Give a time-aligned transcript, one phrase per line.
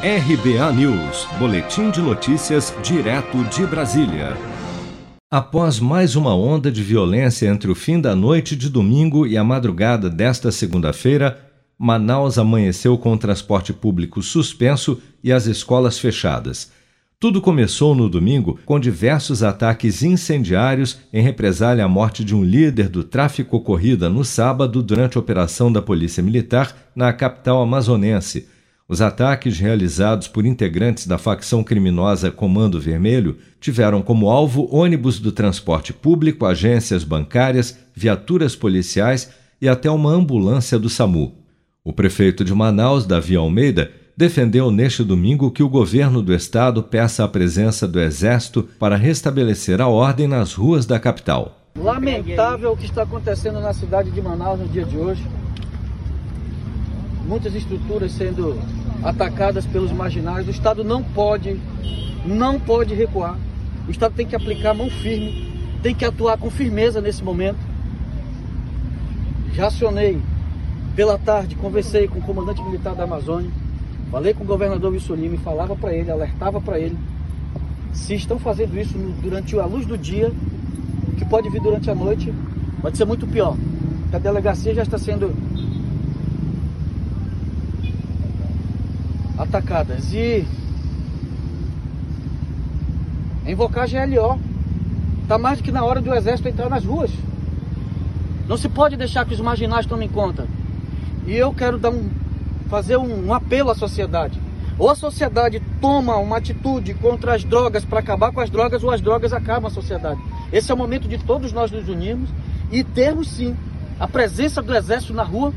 [0.00, 4.36] RBA News, Boletim de Notícias, direto de Brasília.
[5.28, 9.42] Após mais uma onda de violência entre o fim da noite de domingo e a
[9.42, 11.40] madrugada desta segunda-feira,
[11.76, 16.70] Manaus amanheceu com o transporte público suspenso e as escolas fechadas.
[17.18, 22.88] Tudo começou no domingo com diversos ataques incendiários em represália à morte de um líder
[22.88, 28.46] do tráfico ocorrida no sábado durante a operação da Polícia Militar na capital amazonense.
[28.90, 35.30] Os ataques realizados por integrantes da facção criminosa Comando Vermelho tiveram como alvo ônibus do
[35.30, 39.28] transporte público, agências bancárias, viaturas policiais
[39.60, 41.34] e até uma ambulância do SAMU.
[41.84, 47.22] O prefeito de Manaus, Davi Almeida, defendeu neste domingo que o governo do estado peça
[47.22, 51.68] a presença do Exército para restabelecer a ordem nas ruas da capital.
[51.76, 55.22] Lamentável o que está acontecendo na cidade de Manaus no dia de hoje.
[57.26, 58.58] Muitas estruturas sendo
[59.02, 60.46] atacadas pelos marginais.
[60.46, 61.60] O Estado não pode,
[62.24, 63.36] não pode recuar.
[63.86, 67.58] O Estado tem que aplicar mão firme, tem que atuar com firmeza nesse momento.
[69.54, 70.20] Já acionei
[70.94, 73.50] pela tarde, conversei com o comandante militar da Amazônia
[74.10, 76.96] Falei com o governador Wilson Lima falava para ele, alertava para ele,
[77.92, 80.32] se estão fazendo isso durante a luz do dia,
[81.18, 82.32] que pode vir durante a noite,
[82.80, 83.54] pode ser muito pior.
[84.10, 85.34] A delegacia já está sendo
[89.48, 90.46] atacadas e
[93.46, 94.38] invocar a GLO.
[95.22, 97.10] Está mais do que na hora do exército entrar nas ruas.
[98.46, 100.46] Não se pode deixar que os marginais tomem conta.
[101.26, 102.08] E eu quero dar um
[102.68, 104.38] fazer um, um apelo à sociedade.
[104.78, 108.90] Ou a sociedade toma uma atitude contra as drogas para acabar com as drogas, ou
[108.90, 110.20] as drogas acabam a sociedade.
[110.52, 112.30] Esse é o momento de todos nós nos unirmos
[112.70, 113.56] e termos sim
[113.98, 115.52] a presença do exército na rua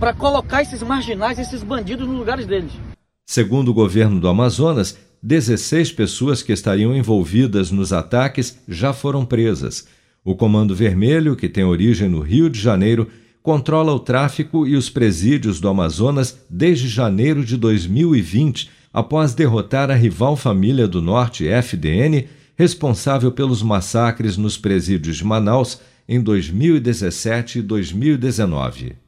[0.00, 2.72] para colocar esses marginais, esses bandidos nos lugares deles.
[3.30, 9.86] Segundo o governo do Amazonas, 16 pessoas que estariam envolvidas nos ataques já foram presas.
[10.24, 13.06] O Comando Vermelho, que tem origem no Rio de Janeiro,
[13.42, 19.94] controla o tráfico e os presídios do Amazonas desde janeiro de 2020, após derrotar a
[19.94, 27.62] rival Família do Norte, FDN, responsável pelos massacres nos presídios de Manaus em 2017 e
[27.62, 29.07] 2019.